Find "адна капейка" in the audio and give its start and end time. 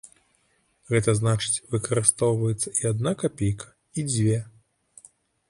2.93-3.67